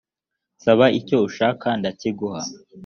nsaba 0.57 0.85
icyo 0.99 1.17
ushaka 1.27 1.67
ndakiguha 1.79 2.41